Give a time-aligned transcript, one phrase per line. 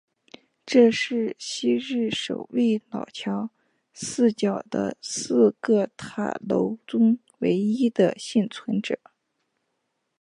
[0.65, 3.51] 这是昔日守卫老桥
[3.93, 8.97] 四角的四个塔楼中唯一的幸存者。